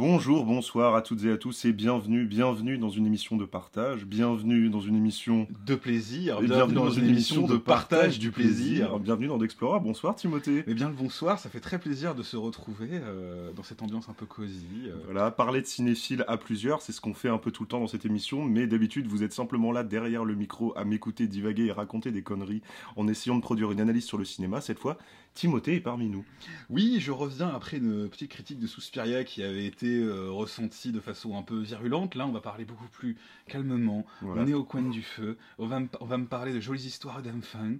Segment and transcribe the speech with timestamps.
[0.00, 4.06] Bonjour, bonsoir à toutes et à tous et bienvenue, bienvenue dans une émission de partage,
[4.06, 8.98] bienvenue dans une émission de plaisir, bienvenue dans, une émission de partage du plaisir.
[8.98, 10.64] Bienvenue dans D'Explora, bonsoir Timothée.
[10.66, 14.08] Eh bien le bonsoir, ça fait très plaisir de se retrouver euh, dans cette ambiance
[14.08, 14.64] un peu cosy.
[14.86, 14.94] euh.
[15.04, 17.80] Voilà, parler de cinéphile à plusieurs, c'est ce qu'on fait un peu tout le temps
[17.80, 21.66] dans cette émission, mais d'habitude vous êtes simplement là derrière le micro à m'écouter divaguer
[21.66, 22.62] et raconter des conneries
[22.96, 24.62] en essayant de produire une analyse sur le cinéma.
[24.62, 24.96] Cette fois,
[25.34, 26.24] Timothée est parmi nous.
[26.68, 31.00] Oui, je reviens après une petite critique de Suspiria qui avait été euh, ressentie de
[31.00, 32.14] façon un peu virulente.
[32.14, 33.16] Là, on va parler beaucoup plus
[33.46, 34.04] calmement.
[34.20, 34.42] Voilà.
[34.42, 35.38] On est au coin du feu.
[35.58, 37.72] On va, me, on va me parler de jolies histoires d'enfants.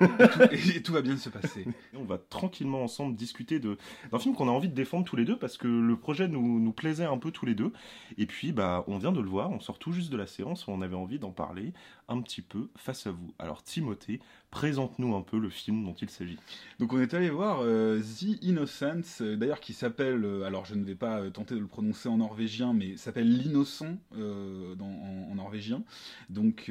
[0.00, 1.60] et, tout- et tout va bien se passer.
[1.94, 5.24] Et on va tranquillement ensemble discuter d'un film qu'on a envie de défendre tous les
[5.24, 7.72] deux parce que le projet nous, nous plaisait un peu tous les deux.
[8.18, 10.66] Et puis, bah, on vient de le voir, on sort tout juste de la séance,
[10.68, 11.72] on avait envie d'en parler
[12.08, 13.32] un petit peu face à vous.
[13.38, 16.38] Alors, Timothée, présente-nous un peu le film dont il s'agit.
[16.78, 20.74] Donc on est allé voir euh, The Innocence, euh, d'ailleurs qui s'appelle, euh, alors je
[20.74, 25.82] ne vais pas tenter de le prononcer en norvégien, mais s'appelle l'innocent en, en norvégien.
[26.30, 26.70] Donc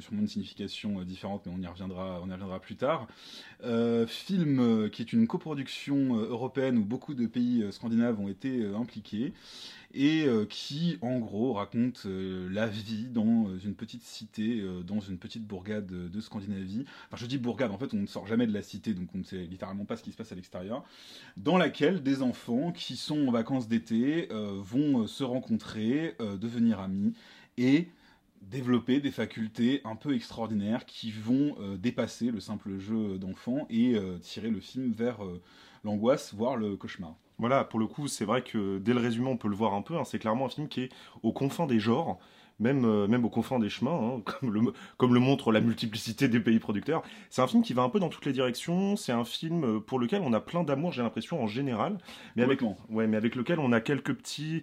[0.00, 3.08] sûrement une signification différente, mais on y reviendra, on y reviendra plus tard.
[4.06, 9.32] Film qui est une coproduction européenne où beaucoup de pays scandinaves ont été impliqués
[9.94, 15.00] et euh, qui, en gros, raconte euh, la vie dans euh, une petite cité, dans
[15.00, 16.84] une petite bourgade de, Scandinavie.
[17.06, 19.18] Enfin, je dis bourgade, en fait, on ne sort jamais de la cité, donc on
[19.18, 20.84] ne sait littéralement pas ce qui se passe à l'extérieur,
[21.36, 27.14] dans laquelle des enfants qui sont en vacances d'été vont se rencontrer, devenir amis
[27.58, 27.88] et
[28.42, 34.50] développer des facultés un peu extraordinaires qui vont dépasser le simple jeu d'enfant et tirer
[34.50, 35.18] le film vers
[35.84, 37.14] l'angoisse, voire le cauchemar.
[37.38, 39.82] Voilà, pour le coup, c'est vrai que dès le résumé, on peut le voir un
[39.82, 39.96] peu.
[39.96, 40.88] hein, c'est clairement un film qui est
[41.22, 42.18] aux confins des genres,
[42.60, 44.60] même, euh, même aux confins des chemins, hein, comme, le,
[44.96, 47.02] comme le montre la multiplicité des pays producteurs.
[47.30, 48.94] C'est un film qui va un peu dans toutes les directions.
[48.94, 51.98] C'est un film euh, pour lequel on a plein d'amour, j'ai l'impression, en général.
[52.36, 52.76] Mais avec, Complètement.
[52.90, 54.62] ouais, mais avec lequel on a quelques petits.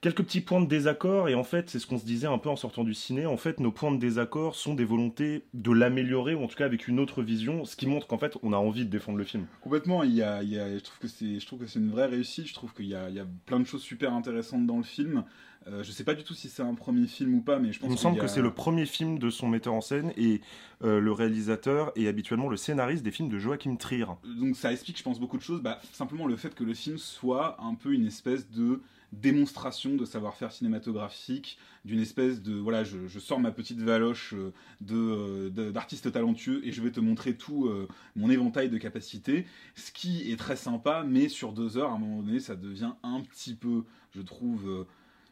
[0.00, 2.48] Quelques petits points de désaccord, et en fait, c'est ce qu'on se disait un peu
[2.48, 3.26] en sortant du ciné.
[3.26, 6.64] En fait, nos points de désaccord sont des volontés de l'améliorer, ou en tout cas
[6.64, 9.24] avec une autre vision, ce qui montre qu'en fait, on a envie de défendre le
[9.24, 9.44] film.
[9.60, 11.80] Complètement, il y a, il y a- je trouve que c'est, je trouve que c'est
[11.80, 12.46] une vraie réussite.
[12.48, 14.84] Je trouve qu'il y a, il y a plein de choses super intéressantes dans le
[14.84, 15.22] film.
[15.66, 17.78] Euh, je sais pas du tout si c'est un premier film ou pas, mais je
[17.78, 19.74] pense Il me qu'il semble y a- que c'est le premier film de son metteur
[19.74, 20.40] en scène et
[20.82, 24.06] euh, le réalisateur est habituellement le scénariste des films de Joachim Trier.
[24.38, 25.60] Donc ça explique, je pense, beaucoup de choses.
[25.60, 28.80] Bah, simplement le fait que le film soit un peu une espèce de
[29.12, 34.96] démonstration de savoir-faire cinématographique, d'une espèce de voilà, je, sors ma petite valoche euh, de
[34.96, 39.46] euh, de- d'artiste talentueux et je vais te montrer tout euh, mon éventail de capacités,
[39.74, 42.92] ce qui est très sympa, mais sur deux heures, à un moment donné, ça devient
[43.02, 43.84] un petit peu,
[44.14, 44.86] je trouve.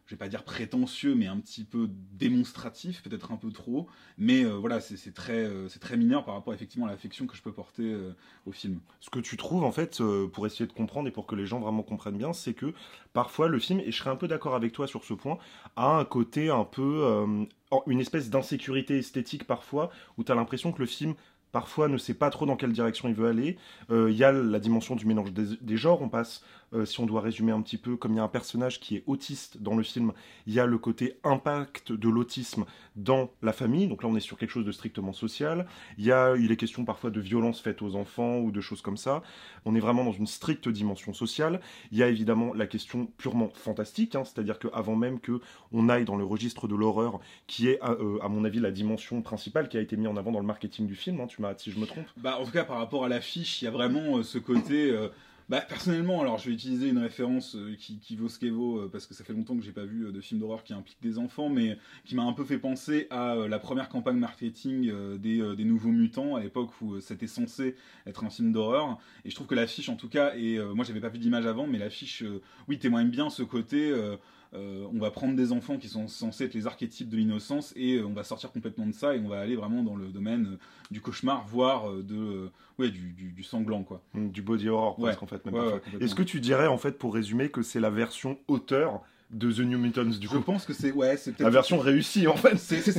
[0.08, 3.88] Je vais pas dire prétentieux, mais un petit peu démonstratif, peut-être un peu trop.
[4.16, 7.42] Mais euh, voilà, c'est très, euh, très mineur par rapport effectivement à l'affection que je
[7.42, 8.16] peux porter euh,
[8.46, 8.80] au film.
[9.00, 10.02] Ce que tu trouves en fait,
[10.32, 12.72] pour essayer de comprendre et pour que les gens vraiment comprennent bien, c'est que
[13.12, 15.36] parfois le film, et je serais un peu d'accord avec toi sur ce point,
[15.76, 17.26] a un côté un peu,
[17.86, 21.14] une espèce d'insécurité esthétique parfois, où tu as l'impression que le film
[21.52, 23.56] parfois ne sait pas trop dans quelle direction il veut aller.
[23.90, 26.42] Euh, Il y a la dimension du mélange des, genres, on passe,
[26.74, 28.96] euh, si on doit résumer un petit peu, comme il y a un personnage qui
[28.96, 30.12] est autiste dans le film,
[30.46, 32.64] il y a le côté impact de l'autisme
[32.96, 35.66] dans la famille, donc là on est sur quelque chose de strictement social.
[35.96, 38.82] Il y a, il est question parfois de violences faites aux enfants ou de choses
[38.82, 39.22] comme ça.
[39.64, 41.60] On est vraiment dans une stricte dimension sociale.
[41.92, 45.40] Il y a évidemment la question purement fantastique, hein, c'est-à-dire qu'avant même que
[45.72, 48.70] on aille dans le registre de l'horreur, qui est à, euh, à mon avis la
[48.70, 51.26] dimension principale qui a été mise en avant dans le marketing du film, hein,
[51.56, 52.06] si je me trompe.
[52.16, 54.90] Bah, en tout cas, par rapport à l'affiche, il y a vraiment euh, ce côté.
[54.90, 55.08] euh,
[55.48, 59.06] bah, personnellement, alors je vais utiliser une référence euh, qui, vaut ce qu'elle vaut, parce
[59.06, 61.48] que ça fait longtemps que j'ai pas vu de film d'horreur qui implique des enfants,
[61.48, 66.36] mais qui m'a un peu fait penser à la première campagne marketing des, Nouveaux Mutants,
[66.36, 68.98] à l'époque où c'était censé être un film d'horreur.
[69.24, 71.66] Et je trouve que l'affiche, en tout cas, et moi j'avais pas vu d'image avant,
[71.66, 72.22] mais l'affiche,
[72.68, 73.90] oui, témoigne bien ce côté.
[74.54, 77.96] Euh, on va prendre des enfants qui sont censés être les archétypes de l'innocence et
[77.96, 80.46] euh, on va sortir complètement de ça et on va aller vraiment dans le domaine
[80.54, 80.58] euh,
[80.90, 84.02] du cauchemar, voire de, ouais, du, du- du sanglant, quoi.
[84.14, 85.14] Du body horror, Ouais.
[85.20, 85.44] en fait.
[85.44, 85.80] Même Ouais.
[86.00, 89.58] Est-ce que tu dirais, en fait, pour résumer, que c'est la version auteur de The
[89.58, 90.40] New Mutants du Je coup?
[90.40, 92.52] pense que c'est ouais, c'est La version réussie, en fait.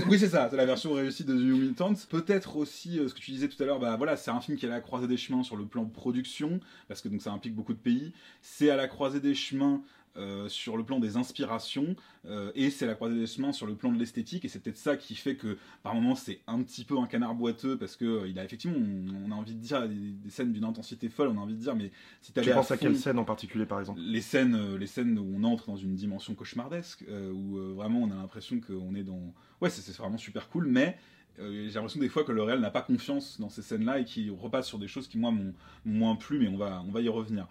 [0.07, 1.96] Oui, c'est ça, c'est la version réussie de The New Mutants.
[2.07, 4.56] Peut-être aussi euh, ce que tu disais tout à l'heure, bah voilà, c'est un film
[4.56, 7.24] qui est à la croisée des chemins sur le plan de production, parce que donc
[7.24, 8.13] ça implique beaucoup de pays.
[8.44, 9.81] C'est à la croisée des chemins
[10.18, 11.96] euh, sur le plan des inspirations,
[12.26, 14.60] euh, et c'est à la croisée des chemins sur le plan de l'esthétique, et c'est
[14.60, 17.96] peut-être ça qui fait que par moments c'est un petit peu un canard boiteux, parce
[17.96, 20.66] que euh, il a effectivement, on, on a envie de dire des, des scènes d'une
[20.66, 21.92] intensité folle, on a envie de dire, mais
[22.22, 24.00] si Tu penses à fond- quelle scène en particulier, par exemple?
[24.02, 27.04] les scènes, les scènes où on entre dans une dimension cauchemardesque,
[27.34, 29.34] où vraiment on a l'impression qu'on est dans.
[29.62, 30.98] Ouais, c'est vraiment super cool, mais
[31.38, 34.32] j'ai l'impression des fois que le réel n'a pas confiance dans ces scènes-là et qu'il
[34.32, 35.54] repasse sur des choses qui, moi, m'ont
[35.86, 37.48] m'ont moins plu, mais on va, on va y revenir.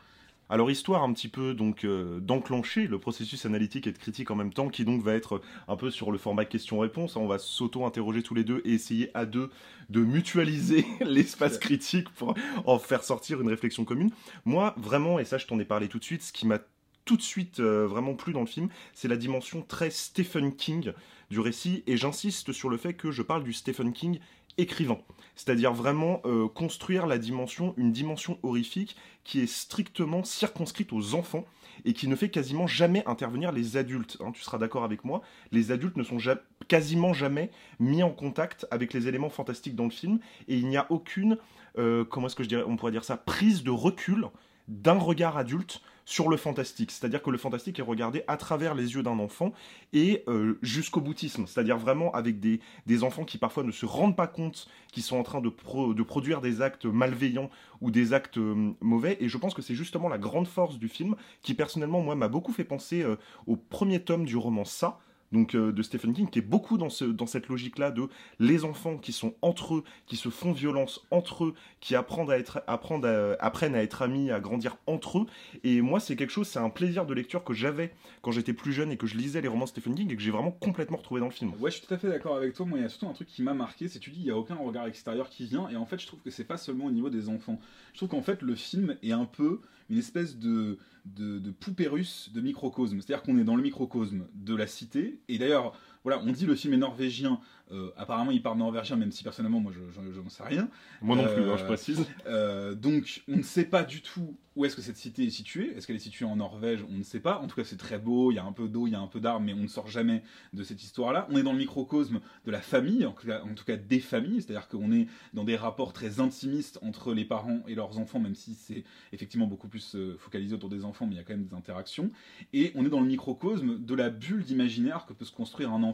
[0.50, 4.34] Alors histoire un petit peu donc euh, d'enclencher le processus analytique et de critique en
[4.34, 7.16] même temps, qui donc va être un peu sur le format question-réponse.
[7.16, 9.50] On va s'auto-interroger tous les deux et essayer à deux
[9.90, 12.34] de mutualiser l'espace critique pour
[12.64, 14.10] en faire sortir une réflexion commune.
[14.46, 16.60] Moi, vraiment, et ça je t'en ai parlé tout de suite, ce qui m'a
[17.04, 20.92] tout de suite euh, vraiment plu dans le film, c'est la dimension très Stephen King
[21.30, 24.18] du récit, et j'insiste sur le fait que je parle du Stephen King
[24.58, 25.00] écrivant.
[25.34, 31.44] C'est-à-dire vraiment euh, construire la dimension, une dimension horrifique qui est strictement circonscrite aux enfants
[31.84, 34.16] et qui ne fait quasiment jamais intervenir les adultes.
[34.20, 35.22] Hein, tu seras d'accord avec moi,
[35.52, 36.18] les adultes ne sont
[36.66, 40.18] quasiment jamais mis en contact avec les éléments fantastiques dans le film
[40.48, 41.38] et il n'y a aucune,
[41.78, 44.26] euh, comment est-ce que je dirais, on pourrait dire ça, prise de recul
[44.68, 46.90] d'un regard adulte sur le fantastique.
[46.90, 49.52] C'est-à-dire que le fantastique est regardé à travers les yeux d'un enfant
[49.92, 51.46] et euh, jusqu'au boutisme.
[51.46, 55.18] C'est-à-dire vraiment avec des, des, enfants qui parfois ne se rendent pas compte qu'ils sont
[55.18, 57.50] en train de, de, produire des actes malveillants
[57.82, 59.18] ou des actes euh, mauvais.
[59.20, 62.28] Et je pense que c'est justement la grande force du film qui personnellement, moi, m'a
[62.28, 63.16] beaucoup fait penser euh,
[63.46, 65.00] au premier tome du roman Ça
[65.32, 68.08] donc euh, de Stephen King, qui est beaucoup dans, ce, dans cette logique-là de
[68.38, 72.38] les enfants qui sont entre eux, qui se font violence entre eux, qui apprennent à
[72.38, 75.26] être, apprennent à, apprennent à être amis, à grandir entre eux.
[75.64, 77.92] Et moi, c'est quelque chose, c'est un plaisir de lecture que j'avais
[78.22, 80.22] quand j'étais plus jeune et que je lisais les romans de Stephen King et que
[80.22, 81.52] j'ai vraiment complètement retrouvé dans le film.
[81.60, 82.66] Ouais, je suis tout à fait d'accord avec toi.
[82.66, 84.30] Moi, il y a surtout un truc qui m'a marqué, c'est tu dis, il n'y
[84.30, 85.68] a aucun regard extérieur qui vient.
[85.68, 87.60] Et en fait, je trouve que c'est pas seulement au niveau des enfants.
[87.92, 89.60] Je trouve qu'en fait, le film est un peu
[89.90, 93.00] une espèce de, de, de poupée russe de microcosme.
[93.00, 95.17] C'est-à-dire qu'on est dans le microcosme de la cité.
[95.28, 95.72] Et d'ailleurs,
[96.04, 97.40] voilà, on dit le film est norvégien.
[97.70, 100.68] Euh, apparemment, il parle norvégien, même si personnellement, moi, je n'en sais rien.
[101.02, 102.06] Moi non plus, hein, je précise.
[102.26, 105.76] Euh, donc, on ne sait pas du tout où est-ce que cette cité est située.
[105.76, 106.84] Est-ce qu'elle est située en Norvège?
[106.90, 107.38] On ne sait pas.
[107.38, 108.32] En tout cas, c'est très beau.
[108.32, 109.68] Il y a un peu d'eau, il y a un peu d'arbres, mais on ne
[109.68, 110.22] sort jamais
[110.52, 111.28] de cette histoire-là.
[111.30, 114.00] On est dans le microcosme de la famille, en tout cas, en tout cas des
[114.00, 114.42] familles.
[114.42, 118.34] C'est-à-dire qu'on est dans des rapports très intimistes entre les parents et leurs enfants, même
[118.34, 121.34] si c'est effectivement beaucoup plus euh, focalisé autour des enfants, mais il y a quand
[121.34, 122.10] même des interactions.
[122.52, 125.84] Et on est dans le microcosme de la bulle d'imaginaire que peut se construire un
[125.84, 125.87] enfant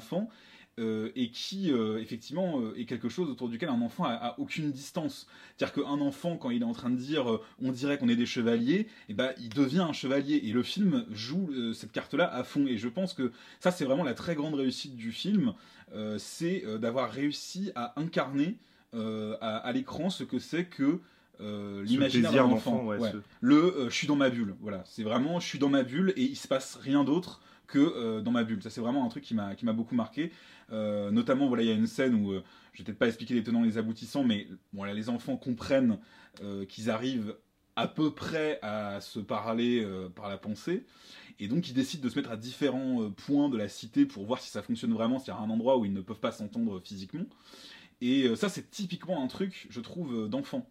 [0.80, 4.72] euh, et qui euh, effectivement euh, est quelque chose autour duquel un enfant a, aucune
[4.72, 5.28] distance.
[5.56, 8.26] C'est-à-dire qu'un enfant, quand il est en train de dire on dirait qu'on est des
[8.26, 10.40] chevaliers, et eh ben, il devient un chevalier.
[10.42, 12.66] Et le film joue cette carte-là à fond.
[12.66, 13.30] Et je pense que
[13.60, 15.54] ça, c'est vraiment la très grande réussite du film,
[16.18, 18.56] c'est d'avoir réussi à incarner
[18.92, 20.98] à, l'écran ce que c'est que
[21.38, 22.84] l'imaginaire d'un enfant.
[23.40, 24.56] Le je suis dans ma bulle.
[24.60, 28.20] Voilà, c'est vraiment je suis dans ma bulle et il se passe rien d'autre que
[28.20, 28.62] dans ma bulle.
[28.62, 30.30] Ça, c'est vraiment un truc qui m'a beaucoup marqué.
[30.72, 33.34] Euh, notamment, voilà, il y a une scène où, euh, je vais peut-être pas expliquer
[33.34, 35.98] les tenants et les aboutissants, mais voilà, les enfants comprennent
[36.42, 37.36] euh, qu'ils arrivent
[37.76, 39.84] à peu près à se parler
[40.14, 40.84] par la pensée.
[41.40, 44.40] Et donc, ils décident de se mettre à différents points de la cité pour voir
[44.40, 46.80] si ça fonctionne vraiment, s'il y a un endroit où ils ne peuvent pas s'entendre
[46.84, 47.24] physiquement.
[48.00, 50.70] Et ça, c'est typiquement un truc, je trouve, d'enfant.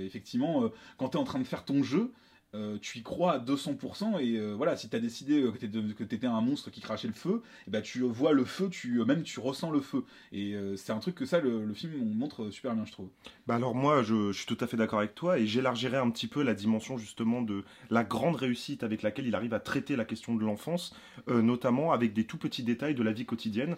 [0.00, 2.12] effectivement, quand tu es en train de faire ton jeu,
[2.52, 6.02] euh, tu y crois à 200% et euh, voilà si tu as décidé euh, que
[6.02, 9.22] tu étais un monstre qui crachait le feu ben tu vois le feu tu même
[9.22, 10.04] tu ressens le feu.
[10.32, 13.08] Et c'est un truc que ça le, film montre super bien je trouve.
[13.46, 16.26] Bah alors moi je, suis tout à fait d'accord avec toi et j'élargirai un petit
[16.26, 20.04] peu la dimension justement de la grande réussite avec laquelle il arrive à traiter la
[20.04, 20.94] question de l'enfance
[21.28, 23.76] notamment avec des tout petits détails de la vie quotidienne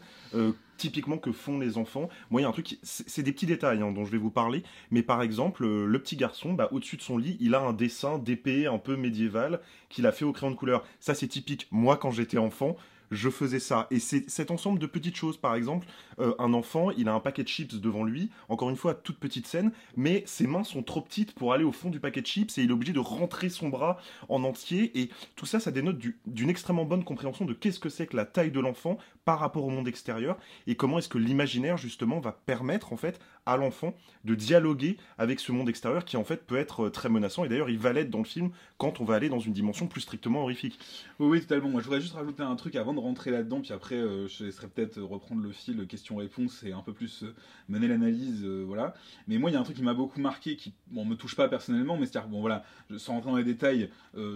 [0.83, 2.09] typiquement que font les enfants.
[2.31, 5.05] Moi, y un truc, c'est des petits détails hein, dont je vais vous parler, mais
[5.05, 8.19] par exemple, euh, le petit garçon, bah, au-dessus de son lit, il a un dessin
[8.19, 10.85] d'épée un peu médiéval qu'il a fait au crayon de couleur.
[10.99, 11.69] Ça, c'est typique.
[11.71, 12.77] Moi, quand j'étais enfant,
[13.13, 13.87] je faisais ça.
[13.91, 15.87] Et c'est cet ensemble de petites choses, par exemple,
[16.19, 19.19] euh, un enfant, il a un paquet de chips devant lui, encore une fois, toute
[19.19, 22.27] petite scène, mais ses mains sont trop petites pour aller au fond du paquet de
[22.27, 24.99] chips et il est obligé de rentrer son bras en entier.
[24.99, 28.25] Et tout ça, ça dénote d'une extrêmement bonne compréhension de qu'est-ce que c'est que la
[28.25, 32.33] taille de l'enfant par rapport au monde extérieur et comment est-ce que l'imaginaire, justement, va
[32.33, 33.95] permettre, en fait, à l'enfant
[34.25, 37.45] de dialoguer avec ce monde extérieur qui, en fait, peut être euh, très menaçant.
[37.45, 38.51] Et d'ailleurs, il va l'être dans le film
[38.83, 40.77] quand on va aller dans une dimension plus strictement horrifique.
[41.21, 41.69] Oui, oui, totalement.
[41.69, 44.43] Moi, je voudrais juste rajouter un truc avant de rentrer là-dedans, puis après, euh, je
[44.43, 47.33] laisserai peut-être reprendre le fil question-réponse et un peu plus euh,
[47.69, 48.95] mener l'analyse, euh, voilà.
[49.29, 51.37] Mais moi, il y a un truc qui m'a beaucoup marqué, qui, bon, me touche
[51.37, 52.65] pas personnellement, mais c'est-à-dire, bon, voilà,
[52.97, 53.89] sans rentrer dans les détails,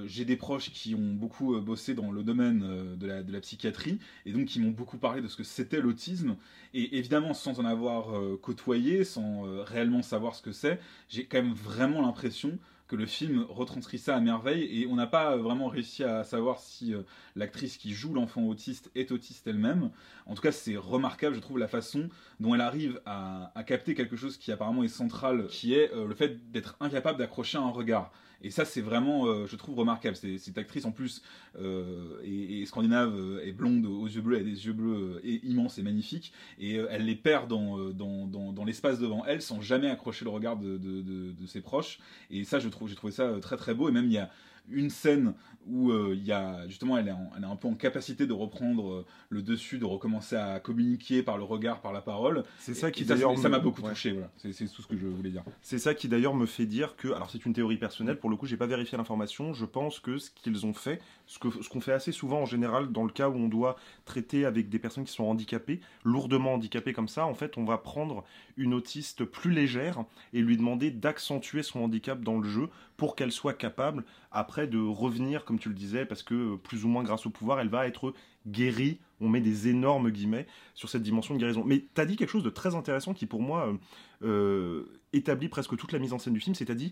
[0.07, 4.47] j'ai des proches qui ont beaucoup bossé dans le domaine de, la, psychiatrie, et donc
[4.47, 6.37] qui m'ont beaucoup parlé de ce que c'était l'autisme,
[6.73, 8.07] et évidemment, sans en avoir
[8.41, 13.45] côtoyé, sans réellement savoir ce que c'est, j'ai quand même vraiment l'impression que le film
[13.49, 17.03] retranscrit ça à merveille et on n'a pas vraiment réussi à savoir si euh,
[17.35, 19.91] l'actrice qui joue l'enfant autiste est autiste elle-même.
[20.27, 24.17] En tout cas, c'est remarquable, je trouve, la façon dont elle arrive à, capter quelque
[24.17, 28.13] chose qui apparemment est central, qui est euh, le fait d'être incapable d'accrocher un regard.
[28.43, 30.17] Et ça, c'est vraiment, euh, je trouve, remarquable.
[30.17, 31.23] Cette actrice, en plus,
[31.59, 35.79] euh, est, scandinave, euh, est blonde, aux yeux bleus, elle a des yeux bleus immenses
[35.79, 36.33] et magnifiques.
[36.59, 40.57] Et elle les perd dans, dans, dans, l'espace devant elle sans jamais accrocher le regard
[40.57, 41.99] de, de, de, ses proches.
[42.31, 43.89] Et ça, je trouve, j'ai trouvé ça très très beau.
[43.89, 44.31] Et même, il y a
[44.71, 45.35] une scène
[45.67, 48.33] où euh, il y a justement elle est, elle est, un peu en capacité de
[48.33, 52.45] reprendre euh, le dessus, de recommencer à communiquer par le regard, par la parole.
[52.59, 54.13] C'est ça qui d'ailleurs ça m'a beaucoup touché.
[54.13, 55.43] Voilà, c'est tout ce que je voulais dire.
[55.63, 58.37] C'est ça qui d'ailleurs me fait dire que, alors c'est une théorie personnelle, pour le
[58.37, 59.53] coup j'ai pas vérifié l'information.
[59.53, 62.47] Je pense que ce qu'ils ont fait, ce qu'on ce qu'on fait assez souvent en
[62.47, 66.55] général dans le cas où on doit traiter avec des personnes qui sont handicapées, lourdement
[66.55, 68.25] handicapées comme ça, en fait on va prendre
[68.57, 73.33] une autiste plus légère et lui demander d'accentuer son handicap dans le jeu pour qu'elle
[73.33, 74.05] soit capable
[74.37, 77.31] après de revenir, comme tu le disais, parce que euh, plus ou moins grâce au
[77.31, 78.15] pouvoir, elle va être
[78.47, 79.01] guérie.
[79.21, 81.65] On met des énormes guillemets sur cette dimension de guérison.
[81.65, 83.77] Mais tu as dit quelque chose de très intéressant qui, pour moi, euh,
[84.23, 86.55] euh, établit presque toute la mise en scène du film.
[86.55, 86.91] C'est-à-dire,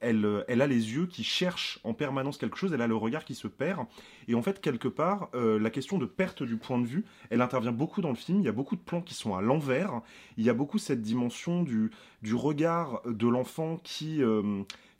[0.00, 3.24] elle, elle a les yeux qui cherchent en permanence quelque chose, elle a le regard
[3.24, 3.86] qui se perd.
[4.28, 7.72] Et en fait, quelque part, la question de perte du point de vue, elle intervient
[7.72, 8.38] beaucoup dans le film.
[8.38, 10.02] Il y a beaucoup de plans qui sont à l'envers.
[10.36, 11.90] Il y a beaucoup cette dimension du,
[12.22, 14.22] du regard de l'enfant qui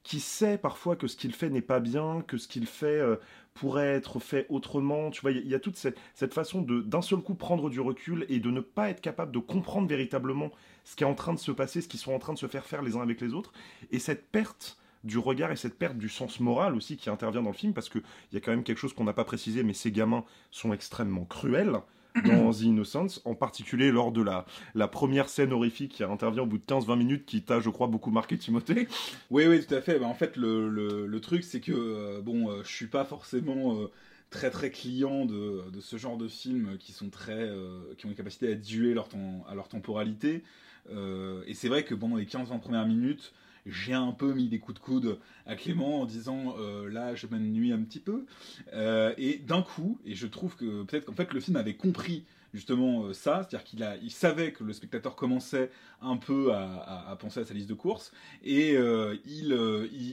[0.02, 3.16] qui sait parfois que ce qu'il fait n'est pas bien, que ce qu'il fait euh,
[3.54, 5.11] pourrait être fait autrement.
[5.11, 7.80] Tu vois, il y, a toute cette, cette façon de d'un seul coup prendre du
[7.80, 10.50] recul et de ne pas être capable de comprendre véritablement
[10.85, 12.49] ce qui est en train de se passer, ce qu'ils sont en train de se
[12.49, 13.52] faire faire les uns avec les autres.
[13.90, 17.50] Et cette perte du regard et cette perte du sens moral aussi qui intervient dans
[17.50, 19.75] le film, parce qu'il y a quand même quelque chose qu'on n'a pas précisé, mais
[19.75, 21.80] ces gamins sont extrêmement cruels
[22.25, 26.47] dans The Innocence, en particulier lors de la, la première scène horrifique qui intervient au
[26.47, 28.88] bout de 15-20 minutes, qui t'a, je crois, beaucoup marqué Timothée.
[29.31, 29.99] Oui, oui, tout à fait.
[29.99, 33.76] Bah, en fait, le, le, truc, c'est que, euh, bon, euh, je suis pas forcément
[33.76, 33.90] euh,
[34.31, 37.50] très très client de, de, ce genre de films qui sont très
[37.97, 39.09] qui ont une capacité à duer leur
[39.49, 40.42] à leur temporalité
[40.90, 43.35] et c'est vrai que pendant les 15-20 premières minutes
[43.66, 47.26] j'ai un peu mis des coups de coude à Clément en disant euh, là je
[47.26, 48.26] m'ennuie un petit peu.
[48.73, 52.25] Euh, et d'un coup et je trouve que peut-être qu'en fait le film avait compris
[52.52, 57.40] justement euh, ça, c'est-à-dire qu'il il savait que le spectateur commençait un peu à, penser
[57.40, 59.52] à sa liste de courses et euh, il,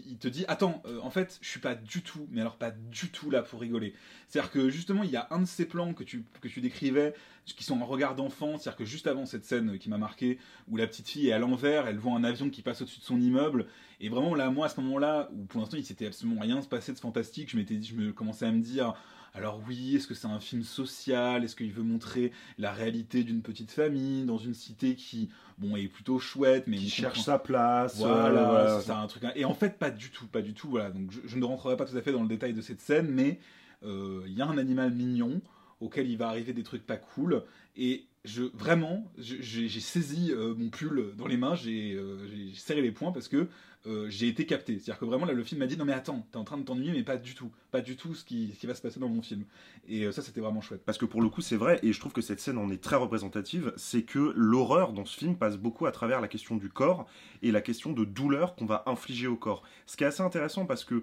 [0.07, 2.71] il, te dit attends, euh, en fait, je suis pas du tout, mais alors pas
[2.71, 3.93] du tout là pour rigoler.
[4.27, 6.23] C'est-à-dire que justement, il y a un de ces plans que tu,
[6.57, 7.13] décrivais
[7.45, 10.37] qui sont en regard d'enfant, c'est-à-dire que juste avant cette scène qui m'a marqué,
[10.69, 13.05] où la petite fille est à l'envers, elle voit un avion qui passe au-dessus de
[13.05, 13.65] son immeuble,
[13.99, 16.67] et vraiment là, moi à ce moment-là, où pour l'instant il s'était absolument rien se
[16.67, 18.93] passer de fantastique, je m'étais je me commençais à me dire
[19.33, 21.43] alors oui, est-ce que c'est un film social?
[21.43, 25.87] Est-ce qu'il veut montrer la réalité d'une petite famille dans une cité qui, bon, est
[25.87, 29.23] plutôt chouette, mais qui cherche sa place Voilà, c'est un truc.
[29.35, 30.69] Et en fait, pas du tout, pas du tout.
[30.69, 33.07] Voilà, donc je, ne rentrerai pas tout à fait dans le détail de cette scène,
[33.09, 33.39] mais
[33.83, 35.41] euh, il y a un animal mignon
[35.79, 37.43] auquel il va arriver des trucs pas cool
[37.77, 42.17] et je vraiment j'ai saisi euh, mon pull dans les mains j'ai euh,
[42.53, 43.47] serré les poings parce que
[43.87, 44.73] euh, j'ai été capté.
[44.73, 46.63] C'est-à-dire que vraiment là, le film m'a dit non mais attends, t'es en train de
[46.63, 49.21] t'ennuyer, mais pas du tout, pas du tout ce qui, va se passer dans mon
[49.21, 49.45] film.
[49.87, 50.81] Et ça, c'était vraiment chouette.
[50.85, 52.83] Parce que pour le coup, c'est vrai, et je trouve que cette scène en est
[52.83, 56.67] très représentative, c'est que l'horreur dans ce film passe beaucoup à travers la question du
[56.67, 57.07] corps
[57.41, 59.63] et la question de douleur qu'on va infliger au corps.
[59.85, 61.01] Ce qui est assez intéressant parce que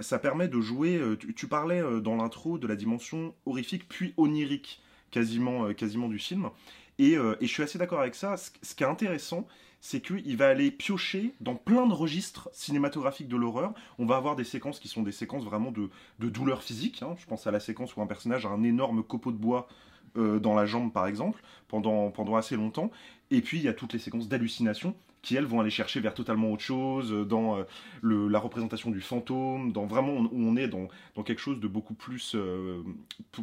[0.00, 0.98] ça permet de jouer.
[1.36, 4.80] Tu, parlais dans l'intro de la dimension horrifique puis onirique
[5.10, 6.50] quasiment, quasiment du film.
[6.98, 8.36] Et, et je suis assez d'accord avec ça.
[8.36, 9.46] ce qui est intéressant,
[9.80, 13.72] c'est qu'il va aller piocher dans plein de registres cinématographiques de l'horreur.
[13.98, 17.02] On va avoir des séquences qui sont des séquences vraiment de, douleur physique.
[17.02, 17.14] Hein.
[17.18, 19.68] Je pense à la séquence où un personnage a un énorme copeau de bois
[20.16, 22.90] euh, dans la jambe, par exemple, pendant, pendant assez longtemps.
[23.30, 26.14] Et puis, il y a toutes les séquences d'hallucination qui, elles, vont aller chercher vers
[26.14, 27.62] totalement autre chose, euh, dans euh,
[28.02, 31.68] le, la représentation du fantôme, dans vraiment où on est dans, dans quelque chose de
[31.68, 32.36] beaucoup plus,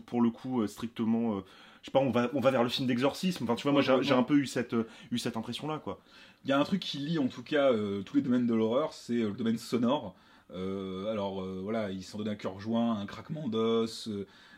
[0.06, 1.44] pour, le coup, strictement
[1.82, 3.46] je sais pas, on va, on va vers le film d'exorcisme.
[3.46, 4.76] Enfin, tu vois, moi, j'ai un peu eu cette,
[5.12, 6.00] eu cette impression-là, quoi.
[6.44, 8.54] Il y a un truc qui lie en tout cas euh, tous les domaines de
[8.54, 10.16] l'horreur, c'est euh, le domaine sonore.
[10.54, 14.10] Euh, alors voilà, ils s'en donnent un cœur joint, un craquement d'os,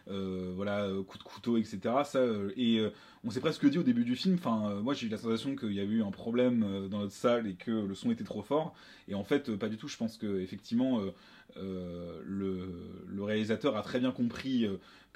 [0.07, 1.79] voilà, coup de couteau, etc.
[2.03, 2.19] Ça,
[2.55, 2.83] et
[3.23, 5.73] on s'est presque dit au début du film, enfin, moi j'ai eu la sensation qu'il
[5.73, 8.73] y a eu un problème dans notre salle et que le son était trop fort.
[9.07, 9.87] Et en fait, pas du tout.
[9.87, 11.01] Je pense que effectivement,
[11.55, 14.67] le, réalisateur a très bien compris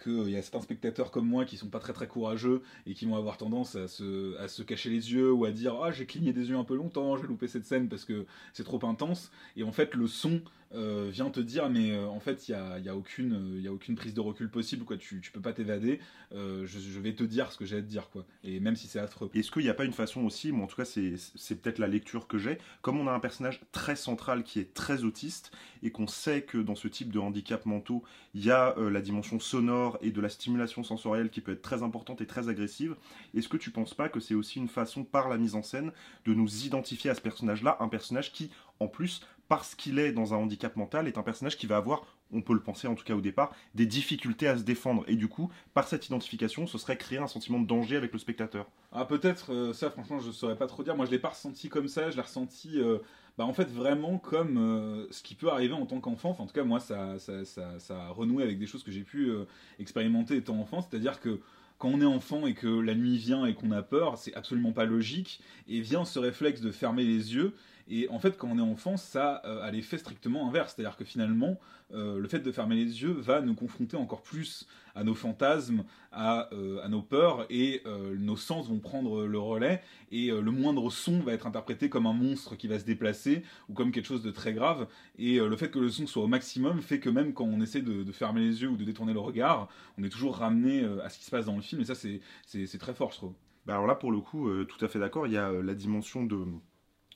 [0.02, 3.06] qu'il y a certains spectateurs comme moi qui sont pas très très courageux et qui
[3.06, 6.50] vont avoir tendance à se, cacher les yeux ou à dire ah j'ai cligné des
[6.50, 9.72] yeux un peu longtemps, j'ai loupé cette scène parce que c'est trop intense et en
[9.72, 10.42] fait le son
[10.74, 14.14] euh, vient te dire mais euh, en fait il y a, y a, aucune prise
[14.14, 16.00] de recul possible quoi tu, tu peux pas t'évader
[16.34, 18.26] euh, je, je, vais te dire ce que j'ai à te quoi.
[18.44, 19.30] Et même si c'est affreux.
[19.34, 21.88] Est-ce qu'il n'y a pas une façon aussi mais en tout cas c'est peut-être la
[21.88, 25.92] lecture que j'ai comme on a un personnage très central qui est très autiste et
[25.92, 29.98] qu'on sait que dans ce type de handicap mentaux il y a la dimension sonore
[30.02, 32.96] et de la stimulation sensorielle qui peut être très importante et très agressive
[33.36, 35.92] est-ce que tu penses pas que c'est aussi une façon par la mise en scène
[36.26, 39.22] de nous identifier à ce personnage là un personnage qui en plus
[39.54, 42.56] parce qu'il est dans un handicap mental, est un personnage qui va avoir, on peut
[42.56, 45.04] le penser en tout cas au départ, des difficultés à se défendre.
[45.08, 48.18] Et du coup, par cette identification, ce serait créer un sentiment de danger avec le
[48.18, 48.66] spectateur.
[48.92, 50.96] Ah peut-être, euh, ça franchement je ne saurais pas trop dire.
[50.96, 52.82] Moi je l'ai pas ressenti comme ça, je l'ai ressenti...
[52.82, 52.98] Euh,
[53.38, 56.32] bah en fait vraiment comme euh, ce qui peut arriver en tant qu'enfant.
[56.32, 58.92] Enfin, en tout cas, moi, ça, ça, ça, ça a renoué avec des choses que
[58.92, 59.32] j'ai pu
[59.78, 60.82] expérimenter étant enfant.
[60.82, 61.42] C'est-à-dire que
[61.84, 64.72] quand on est enfant et que la nuit vient et qu'on a peur, c'est absolument
[64.72, 65.42] pas logique.
[65.68, 67.54] Et vient ce réflexe de fermer les yeux
[67.90, 70.74] et en fait, quand on est enfant, ça euh, a l'effet strictement inverse.
[70.74, 71.60] C'est-à-dire que finalement,
[71.94, 75.84] euh, le fait de fermer les yeux va nous confronter encore plus à nos fantasmes,
[76.12, 77.82] à, euh, nos peurs, et
[78.18, 79.82] nos sens vont prendre le relais,
[80.12, 83.74] et le moindre son va être interprété comme un monstre qui va se déplacer, ou
[83.74, 84.88] comme quelque chose de très grave.
[85.18, 87.82] Et le fait que le son soit au maximum fait que même quand on essaie
[87.82, 91.10] de, de, fermer les yeux ou de détourner le regard, on est toujours ramené à
[91.10, 93.34] ce qui se passe dans le film, et ça, c'est très fort, je trouve.
[93.66, 96.26] Bah alors là, pour le coup, tout à fait d'accord, il y a la dimension
[96.26, 96.46] de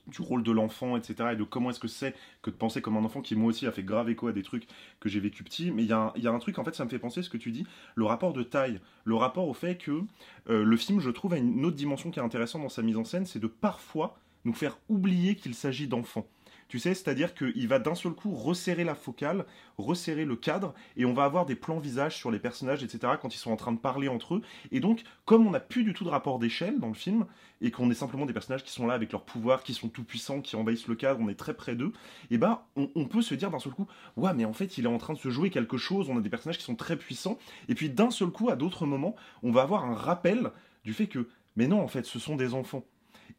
[0.08, 1.30] du rôle de l'enfant, etc.
[1.34, 3.68] et de comment est-ce que c'est que de penser comme un enfant qui moi aussi
[3.68, 4.68] a fait grave écho à des trucs
[5.00, 5.72] que j'ai vécu petit.
[5.72, 7.52] Mais il y, a un truc, en fait, ça me fait penser ce que tu
[7.52, 10.04] dis, le rapport de taille, le rapport au fait que
[10.50, 12.98] euh, le film, je trouve, a une autre dimension qui est intéressante dans sa mise
[12.98, 16.28] en scène, c'est de parfois nous faire oublier qu'il s'agit d'enfants.
[16.68, 19.46] Tu sais, c'est-à-dire qu'il va d'un seul coup resserrer la focale,
[19.78, 23.34] resserrer le cadre, et on va avoir des plans visages sur les personnages, etc., quand
[23.34, 24.42] ils sont en train de parler entre eux.
[24.72, 27.26] Et donc, comme on n'a plus du tout de rapport d'échelle dans le film,
[27.62, 30.04] et qu'on est simplement des personnages qui sont là avec leurs pouvoirs, qui sont tout
[30.04, 31.94] puissants, qui envahissent le cadre, on est très près d'eux,
[32.32, 34.90] et ben, on, peut se dire d'un seul coup, ouais, mais en fait, il est
[34.90, 37.40] en train de se jouer quelque chose, on a des personnages qui sont très puissants,
[37.70, 40.52] et puis d'un seul coup, à d'autres moments, on va avoir un rappel
[40.84, 42.84] du fait que, mais non, en fait, ce sont des enfants.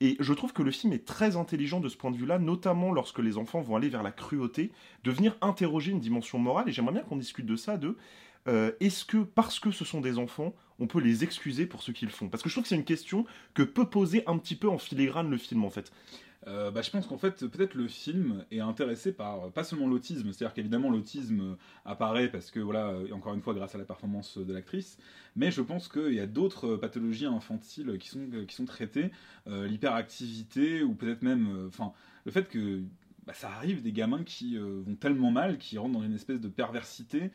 [0.00, 2.92] Et je trouve que le film est très intelligent de ce point de vue-là, notamment
[2.92, 4.70] lorsque les enfants vont aller vers la cruauté,
[5.04, 6.68] de venir interroger une dimension morale.
[6.68, 7.96] Et j'aimerais bien qu'on discute de ça, de
[8.46, 11.90] euh, est-ce que parce que ce sont des enfants, on peut les excuser pour ce
[11.90, 12.28] qu'ils font?
[12.28, 14.78] Parce que je trouve que c'est une question que peut poser un petit peu en
[14.78, 15.92] filigrane le film en fait.
[16.48, 20.32] Euh, bah, je pense qu'en fait, peut-être le film est intéressé par pas seulement l'autisme,
[20.32, 24.52] c'est-à-dire qu'évidemment l'autisme apparaît parce que, voilà, encore une fois, grâce à la performance de
[24.52, 24.98] l'actrice,
[25.36, 29.10] mais je pense qu'il y a d'autres pathologies infantiles qui sont, traitées,
[29.46, 31.92] euh, l'hyperactivité ou peut-être même, euh, enfin,
[32.24, 32.80] le fait que
[33.26, 36.48] bah, ça arrive des gamins qui vont tellement mal, qui rentrent dans une espèce de
[36.48, 37.30] perversité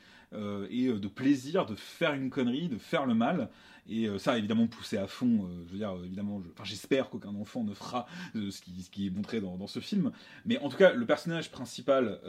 [0.70, 3.50] et de plaisir de faire une connerie, de faire le mal,
[3.90, 5.46] et euh, ça, évidemment, poussé à fond.
[5.46, 9.08] Euh, je veux dire, évidemment, j'espère qu'aucun enfant ne fera euh, ce, qui, ce, qui,
[9.08, 10.12] est montré dans, dans, ce film.
[10.46, 12.20] Mais en tout cas, le personnage principal.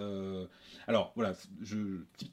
[0.89, 1.77] alors, voilà, je,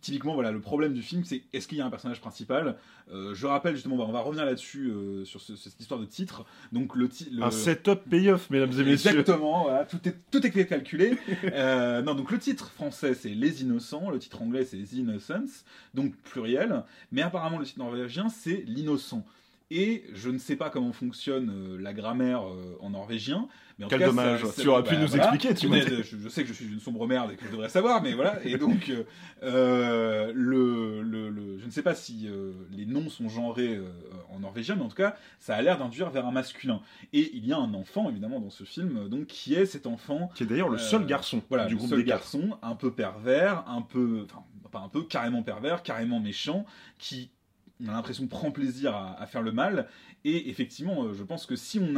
[0.01, 2.77] typiquement, voilà, le problème du film, c'est est-ce qu'il y a un personnage principal?
[3.11, 4.93] Je rappelle justement, on va revenir là-dessus
[5.25, 6.45] sur cette histoire de titre.
[6.71, 7.43] Donc, le, le...
[7.43, 9.11] Un setup payoff, mesdames et messieurs.
[9.11, 11.17] Exactement, voilà, tout est, tout est calculé.
[12.03, 14.09] non, donc le titre français, c'est Les Innocents.
[14.09, 15.60] Le titre anglais, c'est The Innocents,
[15.93, 16.83] donc pluriel.
[17.11, 19.25] Mais apparemment, le titre norvégien, c'est L'Innocent.
[19.73, 23.47] Et je ne sais pas comment fonctionne euh, la grammaire euh, en norvégien.
[23.79, 25.53] Mais en Quel dommage, tu aurais pu nous expliquer.
[25.53, 28.13] Tu je, sais que je suis une sombre merde et que je devrais savoir, mais
[28.13, 28.37] voilà.
[28.43, 28.91] Et donc,
[29.43, 32.27] euh, le, le, je ne sais pas si
[32.71, 33.79] les noms sont genrés
[34.29, 36.81] en norvégien, mais en tout cas, ça a l'air d'induire vers un masculin.
[37.13, 40.29] Et il y a un enfant, évidemment, dans ce film, donc qui est cet enfant.
[40.35, 43.63] Qui est d'ailleurs le seul garçon voilà, du groupe seul des garçons, un peu pervers,
[43.67, 44.25] un peu.
[44.25, 46.65] Enfin, pas un peu, carrément pervers, carrément méchant,
[46.97, 47.31] qui
[47.83, 49.87] on a l'impression prend plaisir à, faire le mal.
[50.23, 51.95] Et effectivement, euh, je pense que si on,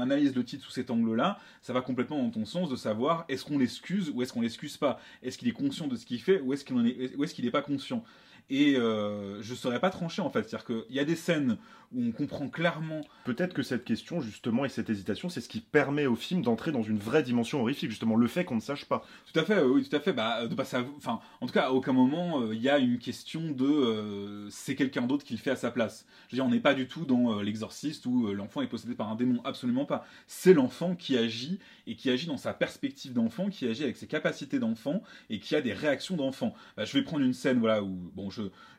[0.00, 3.44] analyse le titre sous cet angle-là, ça va complètement dans ton sens de savoir est-ce
[3.44, 5.00] qu'on l'excuse ou est-ce qu'on l'excuse pas?
[5.22, 8.04] Est-ce qu'il est conscient de ce qu'il fait ou est-ce qu'il n'est est pas conscient?
[8.50, 10.46] Et euh, je saurais pas trancher en fait.
[10.46, 11.56] C'est-à-dire qu'il y a des scènes
[11.94, 13.02] où on comprend clairement.
[13.24, 16.72] Peut-être que cette question, justement, et cette hésitation, c'est ce qui permet au film d'entrer
[16.72, 19.04] dans une vraie dimension horrifique, justement, le fait qu'on ne sache pas.
[19.32, 20.12] Tout à fait, oui, tout à fait.
[20.12, 22.98] Bah, de passer enfin, en tout cas, à aucun moment, euh, il y a une
[22.98, 26.06] question de euh, c'est quelqu'un d'autre qui le fait à sa place.
[26.28, 29.10] Je veux dire, on n'est pas du tout dans l'exorciste où l'enfant est possédé par
[29.10, 30.06] un démon, absolument pas.
[30.26, 34.06] C'est l'enfant qui agit et qui agit dans sa perspective d'enfant, qui agit avec ses
[34.06, 36.54] capacités d'enfant et qui a des réactions d'enfant.
[36.76, 38.30] Bah, je vais prendre une scène, voilà, où bon,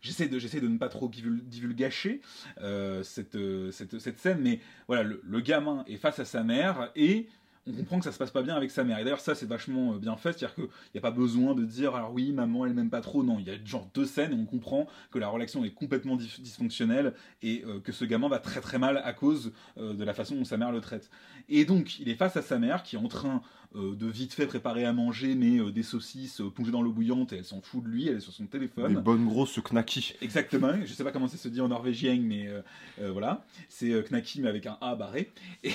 [0.01, 2.21] j'essaie de, de ne pas trop divulgacher
[2.61, 3.37] euh, cette,
[3.71, 7.27] cette, cette, scène, mais voilà, le, gamin est face à sa mère et
[7.67, 8.99] on comprend que ça se passe pas bien avec sa mère.
[8.99, 11.65] Et d'ailleurs, ça, c'est vachement euh, bien fait, c'est-à-dire qu'il n'y a pas besoin de
[11.65, 13.23] dire, alors oui, maman, elle m'aime pas trop.
[13.23, 16.15] Non, il y a genre deux scènes et on comprend que la relation est complètement
[16.15, 20.35] dysfonctionnelle et euh, que ce gamin va très très mal à cause de la façon
[20.35, 21.09] dont sa mère le traite.
[21.49, 23.41] Et donc, il est face à sa mère qui est en train
[23.75, 26.93] euh, de vite fait préparer à manger, mais euh, des saucisses euh, plongées dans l'eau
[26.93, 28.93] bouillante et elle s'en fout de lui, elle est sur son téléphone.
[28.93, 30.13] Des bonnes grosses knacky.
[30.21, 32.49] Exactement, je sais pas comment ça se dit en norvégien, mais
[33.11, 33.43] voilà.
[33.67, 35.31] C'est knacky mais avec un A barré.
[35.63, 35.71] Et,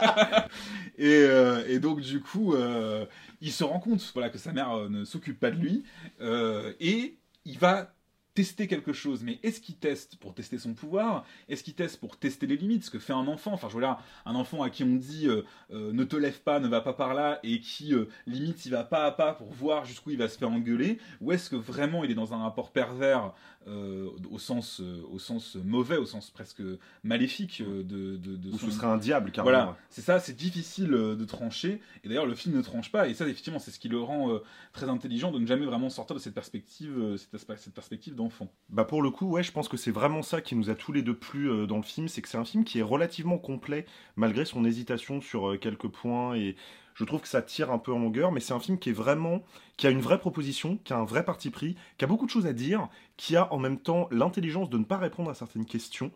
[0.98, 2.54] et, donc du coup,
[3.40, 5.84] il se rend compte voilà, que sa mère ne s'occupe pas de lui
[6.20, 7.92] et il va
[8.34, 11.24] tester quelque chose, mais est-ce qu'il teste pour tester son pouvoir?
[11.48, 12.84] Est-ce qu'il teste pour tester les limites?
[12.84, 13.52] Ce que fait un enfant.
[13.52, 16.40] Enfin, je veux dire, un enfant à qui on dit euh, euh, ne te lève
[16.40, 19.34] pas, ne va pas par là, et qui euh, limite il va pas à pas
[19.34, 22.32] pour voir jusqu'où il va se faire engueuler Ou est-ce que vraiment il est dans
[22.32, 23.32] un rapport pervers
[23.66, 26.62] au sens au sens mauvais, au sens presque
[27.02, 29.56] maléfique de, de, Ou ce serait un diable, carrément.
[29.56, 31.80] Voilà, c'est ça, c'est difficile de trancher.
[32.04, 33.08] Et d'ailleurs, le film ne tranche pas.
[33.08, 34.38] Et ça, effectivement, c'est ce qui le rend
[34.72, 38.16] très intelligent de ne jamais vraiment sortir de cette perspective, cette, cette perspective
[38.68, 40.92] bah pour le coup, ouais, je pense que c'est vraiment ça qui nous a tous
[40.92, 43.38] les deux plu euh, dans le film, c'est que c'est un film qui est relativement
[43.38, 46.56] complet malgré son hésitation sur euh, quelques points et
[46.94, 48.94] je trouve que ça tire un peu en longueur, mais c'est un film qui est
[48.94, 49.42] vraiment,
[49.76, 52.30] qui a une vraie proposition, qui a un vrai parti pris, qui a beaucoup de
[52.30, 55.64] choses à dire, qui a en même temps l'intelligence de ne pas répondre à certaines
[55.64, 56.10] questions.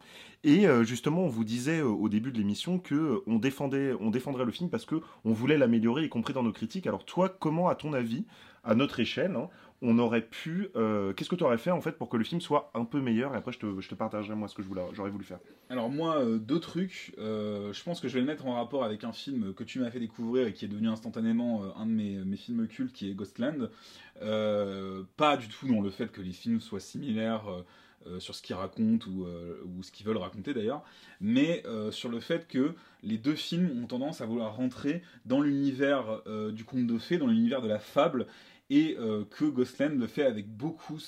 [0.45, 4.45] Et euh, justement, on vous disait au début de l'émission que on défendait, on défendrait
[4.45, 6.87] le film parce que on voulait l'améliorer, y compris dans nos critiques.
[6.87, 8.25] Alors toi, comment, à ton avis,
[8.65, 9.49] à notre échelle, hein,
[9.83, 10.69] on aurait pu.
[10.77, 13.01] Euh, qu'est-ce que tu aurais fait en fait pour que le film soit un peu
[13.01, 13.35] meilleur?
[13.35, 15.39] Et après, je te, partagerai moi ce que j'aurais voulu faire.
[15.71, 17.15] Alors, moi, euh, deux trucs.
[17.19, 19.79] Euh, je pense que je vais le mettre en rapport avec un film que tu
[19.81, 23.15] m'as fait découvrir et qui est devenu instantanément un de mes, films cultes qui est
[23.15, 23.71] Ghostland.
[24.21, 27.45] pas du tout dans le fait que les films soient similaires.
[28.21, 30.85] sur ce qu'ils racontent ou ce qu'ils veulent raconter d'ailleurs,
[31.21, 36.23] mais sur le fait que les deux films ont tendance à vouloir rentrer dans l'univers
[36.53, 38.27] du conte de fées, dans l'univers de la fable,
[38.71, 40.99] et euh, que Ghostland le fait avec beaucoup,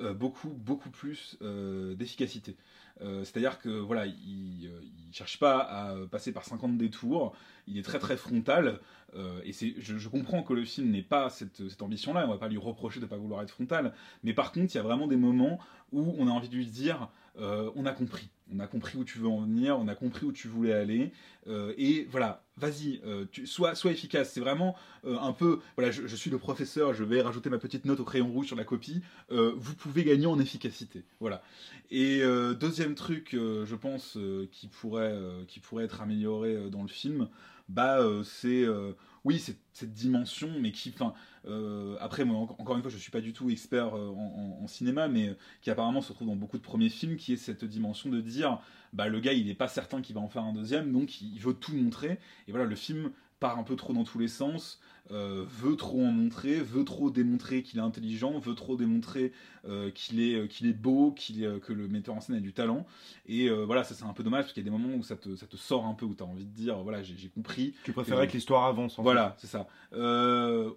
[0.00, 2.56] euh, beaucoup, beaucoup plus euh, d'efficacité.
[3.00, 4.70] C'est-à-dire que voilà, il,
[5.08, 7.34] ne cherche pas à passer par 50 détours,
[7.66, 8.78] il est très très frontal.
[9.44, 12.46] et c'est, je, comprends que le film n'ait pas cette, cette ambition-là, on va pas
[12.46, 13.94] lui reprocher de ne pas vouloir être frontal.
[14.22, 15.58] Mais par contre, il y a vraiment des moments
[15.90, 19.18] où on a envie de lui dire, on a compris on a compris où tu
[19.18, 21.12] veux en venir, on a compris où tu voulais aller,
[21.46, 24.32] euh, et voilà, vas-y, euh, sois, efficace.
[24.32, 27.84] C'est vraiment euh, un peu, voilà, je, suis le professeur, je vais rajouter ma petite
[27.84, 29.02] note au crayon rouge sur la copie.
[29.30, 31.42] vous pouvez gagner en efficacité, voilà.
[31.90, 32.22] Et
[32.58, 34.18] deuxième truc, je pense,
[34.50, 35.16] qui pourrait,
[35.48, 37.28] qui pourrait être amélioré dans le film,
[37.68, 38.66] bah, c'est,
[39.24, 39.38] oui,
[39.72, 41.14] cette dimension, mais qui, enfin
[41.46, 45.08] euh, après, moi, encore une fois, je suis pas du tout expert euh, en, cinéma,
[45.08, 48.10] mais euh, qui apparemment se retrouve dans beaucoup de premiers films, qui est cette dimension
[48.10, 48.60] de dire,
[48.92, 51.38] bah, le gars, il n'est pas certain qu'il va en faire un deuxième, donc il
[51.38, 52.18] veut tout montrer.
[52.48, 54.80] Et voilà, le film part un peu trop dans tous les sens.
[55.10, 59.32] Euh, veut trop en montrer, veut trop démontrer qu'il est intelligent, veut trop démontrer
[59.68, 62.54] euh, qu'il est, euh, qu'il est beau, qu'il que le metteur en scène a du
[62.54, 62.86] talent.
[63.26, 65.16] Et voilà, ça c'est un peu dommage parce qu'il y a des moments où ça
[65.16, 67.74] te, ça te sort un peu, où tu as envie de dire, voilà, j'ai, compris.
[67.84, 68.98] Tu préférais que l'histoire avance.
[68.98, 69.66] En voilà, c'est ça.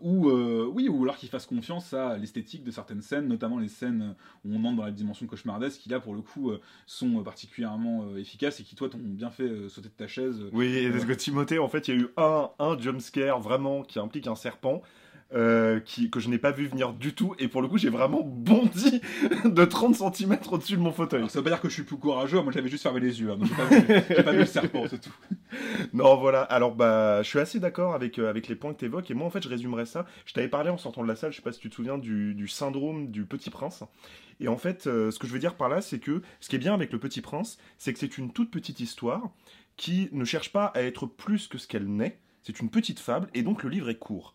[0.01, 4.15] ou oui, ou alors qu'il fasse confiance à l'esthétique de certaines scènes, notamment les scènes
[4.43, 6.51] où on entre dans la dimension cauchemardesque, qui là pour le coup
[6.85, 10.43] sont particulièrement efficaces et qui toi t'ont bien fait sauter de ta chaise.
[10.51, 13.99] Oui, parce que Timothée, en fait, il y a eu un, un jumpscare vraiment qui
[13.99, 14.81] implique un serpent.
[15.33, 17.89] Euh, qui, que je n'ai pas vu venir du tout, et pour le coup j'ai
[17.89, 19.01] vraiment bondi
[19.43, 21.29] de 30 cm au-dessus de mon fauteuil.
[21.29, 23.31] ça veut pas dire que je suis plus courageux, moi j'avais juste fermé les yeux,
[23.31, 25.13] hein, j'ai pas, vu le serpent, c'est tout.
[25.93, 28.85] Non voilà, alors bah je suis assez d'accord avec, euh, avec les points que tu
[28.85, 31.17] évoques, et moi en fait je résumerais ça, je t'avais parlé en sortant de la
[31.17, 33.83] salle, je sais pas si tu te souviens du, du syndrome du petit prince,
[34.39, 36.55] et en fait euh, ce que je veux dire par là c'est que ce qui
[36.55, 39.29] est bien avec le petit prince, c'est que c'est une toute petite histoire
[39.75, 43.27] qui ne cherche pas à être plus que ce qu'elle n'est, c'est une petite fable,
[43.33, 44.33] et donc le livre est court.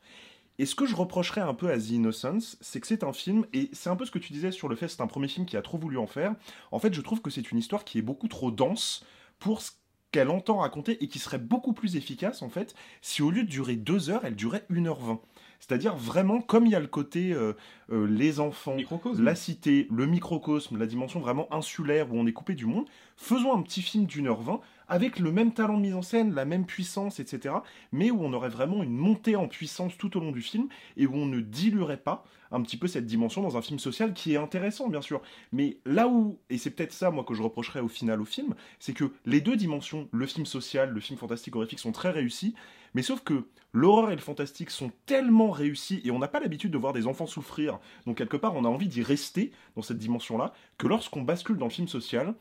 [0.59, 3.47] Et ce que je reprocherais un peu à The Innocence, c'est que c'est un film,
[3.55, 5.47] et c'est un peu ce que tu disais sur le fait c'est un premier film
[5.47, 6.35] qui a trop voulu en faire.
[6.73, 9.03] En fait, je trouve que c'est une histoire qui est beaucoup trop dense
[9.39, 9.71] pour ce
[10.11, 13.49] qu'elle entend raconter et qui serait beaucoup plus efficace en fait si au lieu de
[13.49, 15.21] durer deux heures, elle durait 1h20.
[15.59, 17.55] C'est-à-dire vraiment comme il y a le côté euh,
[17.91, 18.77] euh, les enfants,
[19.17, 22.85] la cité, le microcosme, la dimension vraiment insulaire où on est coupé du monde,
[23.17, 24.61] faisons un petit film d'une heure vingt
[24.93, 27.55] avec le même talent de mise en scène, la même puissance, etc.
[27.93, 31.07] Mais où on aurait vraiment une montée en puissance tout au long du film et
[31.07, 34.35] où on ne diluerait pas un petit peu cette dimension dans un film social qui
[34.35, 35.23] est intéressant, bien sûr.
[35.51, 38.55] Mais là où, et c'est peut-être ça, moi, que je reprocherais au final au film,
[38.81, 42.55] c'est que les deux dimensions, le film social, le film fantastique horrifique, sont très réussis,
[42.93, 46.71] mais sauf que l'horreur et le fantastique sont tellement réussis et on n'a pas l'habitude
[46.71, 49.97] de voir des enfants souffrir, donc quelque part on a envie d'y rester dans cette
[49.97, 52.35] dimension-là, que lorsqu'on bascule dans le film social,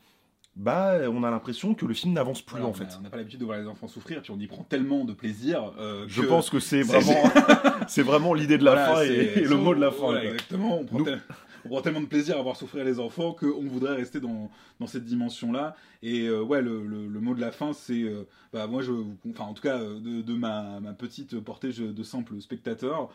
[0.54, 2.88] bah, on a l'impression que le film n'avance plus en fait.
[2.98, 5.14] On n'a pas l'habitude de voir les enfants souffrir, puis on y prend tellement de
[5.14, 5.72] plaisir.
[5.78, 7.22] Euh, Je pense que c'est vraiment,
[7.88, 10.14] c'est vraiment l'idée de la fin et, le mot de la fin.
[10.20, 10.80] exactement.
[11.64, 14.86] On prend, tellement de plaisir à voir souffrir les enfants qu'on voudrait rester dans, dans
[14.86, 15.76] cette dimension-là.
[16.02, 18.92] Et euh, ouais, le, le, mot de la fin, c'est, euh, bah, moi, je,
[19.30, 23.10] enfin, en tout cas, de, de ma, ma, petite portée de simple spectateur,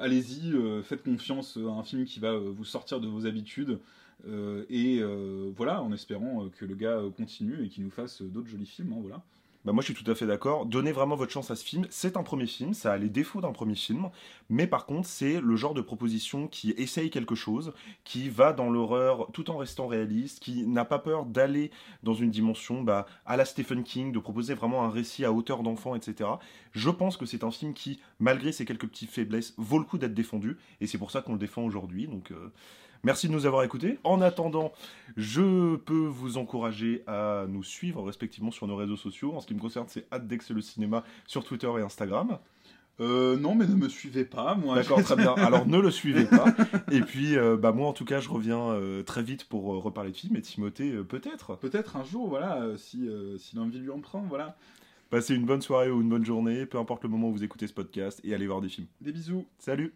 [0.00, 3.78] allez-y, faites confiance à un film qui va vous sortir de vos habitudes.
[4.28, 8.22] Euh, et euh, voilà, en espérant euh, que le gars continue et qu'il nous fasse
[8.22, 8.92] d'autres jolis films.
[8.92, 9.22] Hein, voilà.
[9.64, 10.66] Bah moi je suis tout à fait d'accord.
[10.66, 11.86] Donnez vraiment votre chance à ce film.
[11.88, 14.10] C'est un premier film, ça a les défauts d'un premier film,
[14.50, 18.70] mais par contre c'est le genre de proposition qui essaye quelque chose, qui va dans
[18.70, 21.70] l'horreur tout en restant réaliste, qui n'a pas peur d'aller
[22.02, 25.62] dans une dimension bah, à la Stephen King, de proposer vraiment un récit à hauteur
[25.62, 26.28] d'enfant, etc.
[26.72, 29.96] Je pense que c'est un film qui, malgré ses quelques petites faiblesses, vaut le coup
[29.96, 32.08] d'être défendu, et c'est pour ça qu'on le défend aujourd'hui.
[32.08, 32.32] Donc
[33.04, 33.98] Merci de nous avoir écoutés.
[34.04, 34.72] En attendant,
[35.16, 39.34] je peux vous encourager à nous suivre respectivement sur nos réseaux sociaux.
[39.34, 42.38] En ce qui me concerne, c'est Addex le cinéma sur Twitter et Instagram.
[43.00, 44.76] Euh, non, mais ne me suivez pas, moi.
[44.76, 45.32] D'accord, très bien.
[45.36, 46.54] Alors ne le suivez pas.
[46.92, 49.78] Et puis, euh, bah moi en tout cas, je reviens euh, très vite pour euh,
[49.78, 50.36] reparler de films.
[50.36, 51.56] Et Timothée, peut-être.
[51.56, 54.56] Peut-être un jour, voilà, si, si l'envie lui en prend, voilà.
[55.10, 57.66] Passez une bonne soirée ou une bonne journée, peu importe le moment où vous écoutez
[57.66, 58.86] ce podcast, et allez voir des films.
[59.00, 59.44] Des bisous.
[59.58, 59.92] Salut